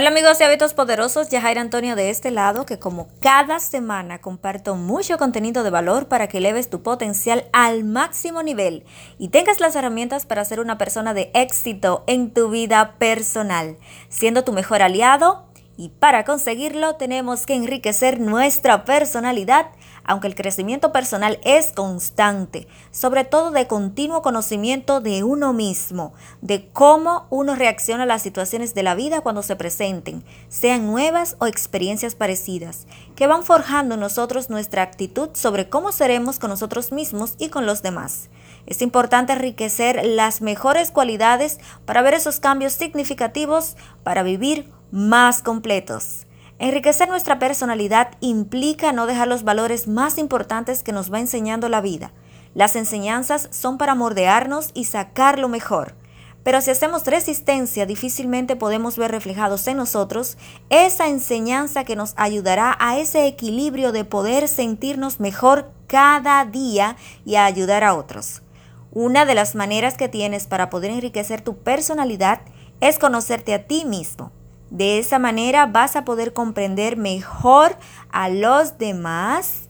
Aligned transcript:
Hola 0.00 0.10
amigos 0.10 0.38
de 0.38 0.44
Hábitos 0.44 0.74
Poderosos, 0.74 1.28
Yajaira 1.28 1.60
Antonio 1.60 1.96
de 1.96 2.10
este 2.10 2.30
lado, 2.30 2.64
que 2.64 2.78
como 2.78 3.08
cada 3.18 3.58
semana 3.58 4.20
comparto 4.20 4.76
mucho 4.76 5.18
contenido 5.18 5.64
de 5.64 5.70
valor 5.70 6.06
para 6.06 6.28
que 6.28 6.38
eleves 6.38 6.70
tu 6.70 6.84
potencial 6.84 7.46
al 7.52 7.82
máximo 7.82 8.44
nivel 8.44 8.84
y 9.18 9.30
tengas 9.30 9.58
las 9.58 9.74
herramientas 9.74 10.24
para 10.24 10.44
ser 10.44 10.60
una 10.60 10.78
persona 10.78 11.14
de 11.14 11.32
éxito 11.34 12.04
en 12.06 12.32
tu 12.32 12.48
vida 12.48 12.94
personal, 13.00 13.76
siendo 14.08 14.44
tu 14.44 14.52
mejor 14.52 14.82
aliado 14.82 15.48
y 15.76 15.88
para 15.88 16.24
conseguirlo 16.24 16.94
tenemos 16.94 17.44
que 17.44 17.54
enriquecer 17.54 18.20
nuestra 18.20 18.84
personalidad 18.84 19.66
aunque 20.08 20.26
el 20.26 20.34
crecimiento 20.34 20.90
personal 20.90 21.38
es 21.44 21.70
constante, 21.72 22.66
sobre 22.90 23.24
todo 23.24 23.50
de 23.50 23.66
continuo 23.66 24.22
conocimiento 24.22 25.00
de 25.00 25.22
uno 25.22 25.52
mismo, 25.52 26.14
de 26.40 26.70
cómo 26.72 27.26
uno 27.28 27.54
reacciona 27.54 28.04
a 28.04 28.06
las 28.06 28.22
situaciones 28.22 28.74
de 28.74 28.82
la 28.82 28.94
vida 28.94 29.20
cuando 29.20 29.42
se 29.42 29.54
presenten, 29.54 30.24
sean 30.48 30.86
nuevas 30.86 31.36
o 31.40 31.46
experiencias 31.46 32.14
parecidas, 32.14 32.86
que 33.16 33.26
van 33.26 33.42
forjando 33.42 33.94
en 33.94 34.00
nosotros 34.00 34.48
nuestra 34.48 34.82
actitud 34.82 35.28
sobre 35.34 35.68
cómo 35.68 35.92
seremos 35.92 36.38
con 36.38 36.48
nosotros 36.48 36.90
mismos 36.90 37.34
y 37.38 37.50
con 37.50 37.66
los 37.66 37.82
demás. 37.82 38.30
Es 38.64 38.80
importante 38.80 39.34
enriquecer 39.34 40.06
las 40.06 40.40
mejores 40.40 40.90
cualidades 40.90 41.58
para 41.84 42.00
ver 42.00 42.14
esos 42.14 42.40
cambios 42.40 42.72
significativos 42.72 43.76
para 44.04 44.22
vivir 44.22 44.72
más 44.90 45.42
completos. 45.42 46.27
Enriquecer 46.60 47.08
nuestra 47.08 47.38
personalidad 47.38 48.10
implica 48.20 48.90
no 48.92 49.06
dejar 49.06 49.28
los 49.28 49.44
valores 49.44 49.86
más 49.86 50.18
importantes 50.18 50.82
que 50.82 50.92
nos 50.92 51.12
va 51.12 51.20
enseñando 51.20 51.68
la 51.68 51.80
vida. 51.80 52.12
Las 52.54 52.74
enseñanzas 52.74 53.48
son 53.52 53.78
para 53.78 53.94
mordearnos 53.94 54.72
y 54.74 54.86
sacar 54.86 55.38
lo 55.38 55.48
mejor. 55.48 55.94
Pero 56.42 56.60
si 56.60 56.70
hacemos 56.70 57.04
resistencia, 57.06 57.86
difícilmente 57.86 58.56
podemos 58.56 58.96
ver 58.96 59.12
reflejados 59.12 59.68
en 59.68 59.76
nosotros 59.76 60.36
esa 60.68 61.06
enseñanza 61.08 61.84
que 61.84 61.94
nos 61.94 62.14
ayudará 62.16 62.76
a 62.80 62.98
ese 62.98 63.26
equilibrio 63.26 63.92
de 63.92 64.04
poder 64.04 64.48
sentirnos 64.48 65.20
mejor 65.20 65.70
cada 65.86 66.44
día 66.44 66.96
y 67.24 67.36
a 67.36 67.44
ayudar 67.44 67.84
a 67.84 67.94
otros. 67.94 68.42
Una 68.90 69.26
de 69.26 69.34
las 69.34 69.54
maneras 69.54 69.96
que 69.96 70.08
tienes 70.08 70.46
para 70.48 70.70
poder 70.70 70.90
enriquecer 70.90 71.40
tu 71.40 71.58
personalidad 71.58 72.40
es 72.80 72.98
conocerte 72.98 73.54
a 73.54 73.66
ti 73.66 73.84
mismo. 73.84 74.32
De 74.70 74.98
esa 74.98 75.18
manera 75.18 75.66
vas 75.66 75.96
a 75.96 76.04
poder 76.04 76.32
comprender 76.32 76.96
mejor 76.96 77.76
a 78.10 78.28
los 78.28 78.78
demás, 78.78 79.68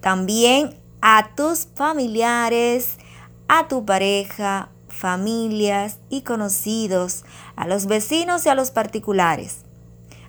también 0.00 0.76
a 1.00 1.34
tus 1.36 1.68
familiares, 1.74 2.98
a 3.46 3.68
tu 3.68 3.84
pareja, 3.84 4.70
familias 4.88 5.98
y 6.08 6.22
conocidos, 6.22 7.24
a 7.56 7.66
los 7.66 7.86
vecinos 7.86 8.46
y 8.46 8.48
a 8.48 8.54
los 8.54 8.70
particulares, 8.70 9.58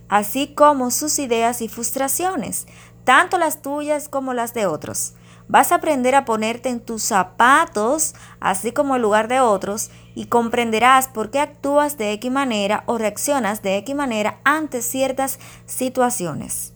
así 0.09 0.53
como 0.53 0.91
sus 0.91 1.17
ideas 1.19 1.61
y 1.61 1.67
frustraciones, 1.67 2.67
tanto 3.03 3.38
las 3.38 3.61
tuyas 3.61 4.09
como 4.09 4.33
las 4.33 4.53
de 4.53 4.66
otros. 4.66 5.13
Vas 5.48 5.72
a 5.72 5.76
aprender 5.76 6.16
a 6.16 6.26
ponerte 6.26 6.70
en 6.70 6.80
tus 6.80 7.04
zapatos, 7.04 8.16
así 8.40 8.72
como 8.72 8.96
el 8.96 9.04
lugar 9.04 9.28
de 9.28 9.42
otros, 9.42 9.92
y 10.16 10.26
comprenderás 10.26 11.08
por 11.08 11.30
qué 11.30 11.40
actúas 11.40 11.98
de 11.98 12.14
X 12.14 12.32
manera 12.32 12.84
o 12.88 12.98
reaccionas 12.98 13.62
de 13.62 13.78
X 13.78 13.96
manera 13.96 14.40
ante 14.44 14.82
ciertas 14.82 15.40
situaciones. 15.68 16.73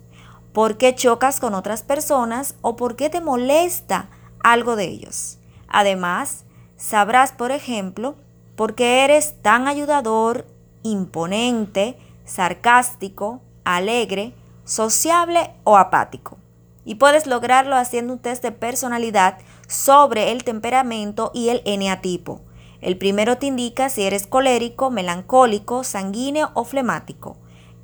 Por 0.54 0.78
qué 0.78 0.94
chocas 0.94 1.40
con 1.40 1.56
otras 1.56 1.82
personas 1.82 2.56
o 2.62 2.76
por 2.76 2.96
qué 2.96 3.10
te 3.10 3.22
molesta 3.22 4.10
algo 4.44 4.76
de 4.76 4.86
ellos. 4.86 5.40
Además, 5.68 6.46
sabrás, 6.78 7.32
por 7.32 7.52
ejemplo, 7.52 8.16
por 8.56 8.76
qué 8.76 9.04
eres 9.04 9.42
tan 9.42 9.68
ayudador, 9.68 10.46
imponente, 10.84 11.98
sarcástico, 12.26 13.42
alegre, 13.64 14.36
sociable 14.64 15.52
o 15.64 15.76
apático 15.78 16.38
y 16.86 16.96
puedes 16.96 17.28
lograrlo 17.28 17.76
haciendo 17.76 18.14
un 18.14 18.20
test 18.20 18.44
de 18.44 18.52
personalidad 18.52 19.38
sobre 19.68 20.32
el 20.32 20.44
temperamento 20.44 21.32
y 21.34 21.50
el 21.50 21.62
eneatipo. 21.66 22.42
El 22.82 22.98
primero 22.98 23.38
te 23.38 23.46
indica 23.46 23.90
si 23.90 24.04
eres 24.04 24.26
colérico, 24.26 24.90
melancólico, 24.90 25.84
sanguíneo 25.84 26.52
o 26.54 26.64
flemático. 26.64 27.38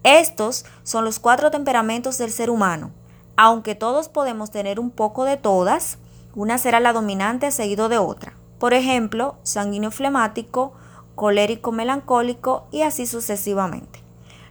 Estos 0.03 0.65
son 0.83 1.03
los 1.03 1.19
cuatro 1.19 1.51
temperamentos 1.51 2.17
del 2.17 2.31
ser 2.31 2.49
humano. 2.49 2.91
Aunque 3.37 3.75
todos 3.75 4.07
podemos 4.07 4.51
tener 4.51 4.79
un 4.79 4.91
poco 4.91 5.25
de 5.25 5.35
todas, 5.35 5.97
una 6.33 6.57
será 6.57 6.79
la 6.79 6.93
dominante 6.93 7.51
seguido 7.51 7.89
de 7.89 7.97
otra. 7.97 8.37
Por 8.59 8.73
ejemplo, 8.73 9.35
sanguíneo 9.43 9.91
flemático, 9.91 10.73
colérico 11.15 11.71
melancólico 11.71 12.67
y 12.71 12.83
así 12.83 13.05
sucesivamente. 13.05 14.03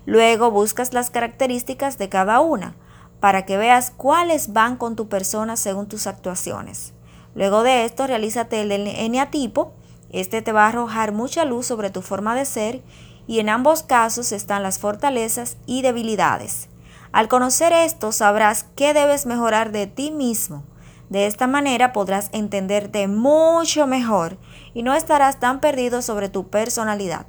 Luego 0.04 0.50
buscas 0.50 0.92
las 0.92 1.08
características 1.08 1.96
de 1.96 2.10
cada 2.10 2.40
una 2.40 2.76
para 3.24 3.46
que 3.46 3.56
veas 3.56 3.90
cuáles 3.90 4.52
van 4.52 4.76
con 4.76 4.96
tu 4.96 5.08
persona 5.08 5.56
según 5.56 5.88
tus 5.88 6.06
actuaciones. 6.06 6.92
Luego 7.34 7.62
de 7.62 7.86
esto, 7.86 8.06
realízate 8.06 8.60
el 8.60 8.70
eneatipo. 8.70 9.72
Este 10.10 10.42
te 10.42 10.52
va 10.52 10.66
a 10.66 10.68
arrojar 10.68 11.12
mucha 11.12 11.46
luz 11.46 11.64
sobre 11.64 11.88
tu 11.88 12.02
forma 12.02 12.34
de 12.34 12.44
ser 12.44 12.82
y 13.26 13.38
en 13.38 13.48
ambos 13.48 13.82
casos 13.82 14.30
están 14.30 14.62
las 14.62 14.78
fortalezas 14.78 15.56
y 15.64 15.80
debilidades. 15.80 16.68
Al 17.12 17.28
conocer 17.28 17.72
esto, 17.72 18.12
sabrás 18.12 18.66
qué 18.76 18.92
debes 18.92 19.24
mejorar 19.24 19.72
de 19.72 19.86
ti 19.86 20.10
mismo. 20.10 20.62
De 21.08 21.24
esta 21.24 21.46
manera 21.46 21.94
podrás 21.94 22.28
entenderte 22.32 23.08
mucho 23.08 23.86
mejor 23.86 24.36
y 24.74 24.82
no 24.82 24.92
estarás 24.92 25.40
tan 25.40 25.60
perdido 25.60 26.02
sobre 26.02 26.28
tu 26.28 26.50
personalidad 26.50 27.24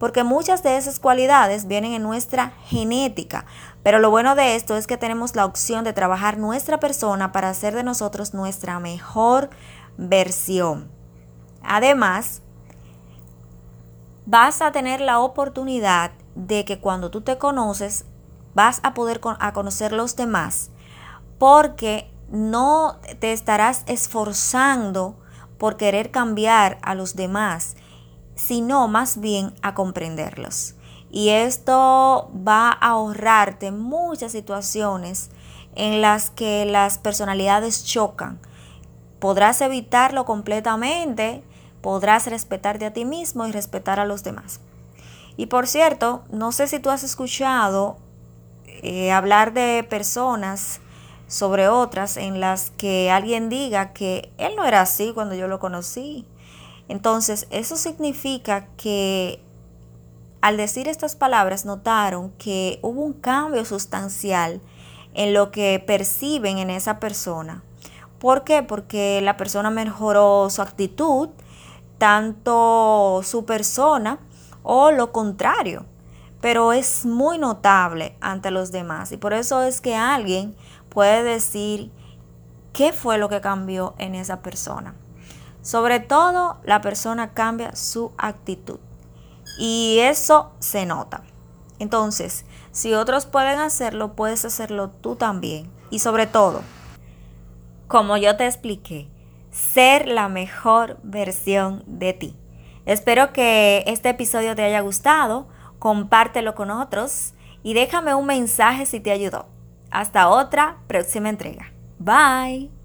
porque 0.00 0.24
muchas 0.24 0.62
de 0.62 0.78
esas 0.78 0.98
cualidades 0.98 1.66
vienen 1.68 1.92
en 1.92 2.02
nuestra 2.02 2.54
genética. 2.64 3.44
Pero 3.82 3.98
lo 3.98 4.08
bueno 4.08 4.34
de 4.34 4.56
esto 4.56 4.78
es 4.78 4.86
que 4.86 4.96
tenemos 4.96 5.36
la 5.36 5.44
opción 5.44 5.84
de 5.84 5.92
trabajar 5.92 6.38
nuestra 6.38 6.80
persona 6.80 7.32
para 7.32 7.50
hacer 7.50 7.74
de 7.74 7.84
nosotros 7.84 8.32
nuestra 8.32 8.80
mejor 8.80 9.50
versión. 9.98 10.90
Además, 11.62 12.40
vas 14.24 14.62
a 14.62 14.72
tener 14.72 15.02
la 15.02 15.18
oportunidad 15.18 16.12
de 16.34 16.64
que 16.64 16.80
cuando 16.80 17.10
tú 17.10 17.20
te 17.20 17.36
conoces, 17.36 18.06
vas 18.54 18.80
a 18.82 18.94
poder 18.94 19.20
a 19.38 19.52
conocer 19.52 19.92
los 19.92 20.16
demás, 20.16 20.70
porque 21.38 22.10
no 22.30 22.96
te 23.18 23.34
estarás 23.34 23.82
esforzando 23.86 25.18
por 25.58 25.76
querer 25.76 26.10
cambiar 26.10 26.78
a 26.80 26.94
los 26.94 27.16
demás, 27.16 27.76
sino 28.46 28.88
más 28.88 29.20
bien 29.20 29.52
a 29.62 29.74
comprenderlos. 29.74 30.74
Y 31.10 31.30
esto 31.30 32.30
va 32.46 32.70
a 32.70 32.90
ahorrarte 32.90 33.70
muchas 33.70 34.32
situaciones 34.32 35.30
en 35.74 36.00
las 36.00 36.30
que 36.30 36.64
las 36.64 36.98
personalidades 36.98 37.84
chocan. 37.84 38.38
Podrás 39.18 39.60
evitarlo 39.60 40.24
completamente, 40.24 41.42
podrás 41.82 42.26
respetarte 42.26 42.86
a 42.86 42.92
ti 42.92 43.04
mismo 43.04 43.46
y 43.46 43.52
respetar 43.52 44.00
a 44.00 44.04
los 44.04 44.24
demás. 44.24 44.60
Y 45.36 45.46
por 45.46 45.66
cierto, 45.66 46.22
no 46.30 46.52
sé 46.52 46.66
si 46.66 46.78
tú 46.78 46.90
has 46.90 47.02
escuchado 47.02 47.98
eh, 48.82 49.12
hablar 49.12 49.52
de 49.52 49.84
personas 49.88 50.80
sobre 51.28 51.68
otras 51.68 52.16
en 52.16 52.40
las 52.40 52.70
que 52.70 53.10
alguien 53.10 53.48
diga 53.48 53.92
que 53.92 54.32
él 54.38 54.56
no 54.56 54.64
era 54.64 54.80
así 54.80 55.12
cuando 55.14 55.34
yo 55.34 55.46
lo 55.46 55.60
conocí 55.60 56.26
entonces, 56.90 57.46
eso 57.50 57.76
significa 57.76 58.66
que 58.76 59.40
al 60.40 60.56
decir 60.56 60.88
estas 60.88 61.14
palabras 61.14 61.64
notaron 61.64 62.30
que 62.30 62.80
hubo 62.82 63.02
un 63.02 63.12
cambio 63.12 63.64
sustancial 63.64 64.60
en 65.14 65.32
lo 65.32 65.52
que 65.52 65.80
perciben 65.86 66.58
en 66.58 66.68
esa 66.68 66.98
persona. 66.98 67.62
¿Por 68.18 68.42
qué? 68.42 68.64
Porque 68.64 69.20
la 69.22 69.36
persona 69.36 69.70
mejoró 69.70 70.50
su 70.50 70.62
actitud, 70.62 71.28
tanto 71.98 73.20
su 73.22 73.44
persona 73.44 74.18
o 74.64 74.90
lo 74.90 75.12
contrario. 75.12 75.86
Pero 76.40 76.72
es 76.72 77.06
muy 77.06 77.38
notable 77.38 78.16
ante 78.20 78.50
los 78.50 78.72
demás 78.72 79.12
y 79.12 79.16
por 79.16 79.32
eso 79.32 79.62
es 79.62 79.80
que 79.80 79.94
alguien 79.94 80.56
puede 80.88 81.22
decir 81.22 81.92
qué 82.72 82.92
fue 82.92 83.16
lo 83.16 83.28
que 83.28 83.40
cambió 83.40 83.94
en 83.98 84.16
esa 84.16 84.40
persona. 84.42 84.96
Sobre 85.70 86.00
todo, 86.00 86.56
la 86.64 86.80
persona 86.80 87.32
cambia 87.32 87.76
su 87.76 88.10
actitud. 88.18 88.80
Y 89.56 89.98
eso 90.00 90.50
se 90.58 90.84
nota. 90.84 91.22
Entonces, 91.78 92.44
si 92.72 92.92
otros 92.94 93.24
pueden 93.24 93.60
hacerlo, 93.60 94.16
puedes 94.16 94.44
hacerlo 94.44 94.90
tú 94.90 95.14
también. 95.14 95.70
Y 95.88 96.00
sobre 96.00 96.26
todo, 96.26 96.62
como 97.86 98.16
yo 98.16 98.36
te 98.36 98.46
expliqué, 98.46 99.08
ser 99.52 100.08
la 100.08 100.28
mejor 100.28 100.98
versión 101.04 101.84
de 101.86 102.14
ti. 102.14 102.36
Espero 102.84 103.32
que 103.32 103.84
este 103.86 104.08
episodio 104.08 104.56
te 104.56 104.64
haya 104.64 104.80
gustado, 104.80 105.46
compártelo 105.78 106.56
con 106.56 106.72
otros 106.72 107.34
y 107.62 107.74
déjame 107.74 108.12
un 108.16 108.26
mensaje 108.26 108.86
si 108.86 108.98
te 108.98 109.12
ayudó. 109.12 109.46
Hasta 109.92 110.30
otra 110.30 110.78
próxima 110.88 111.28
entrega. 111.28 111.72
Bye. 112.00 112.79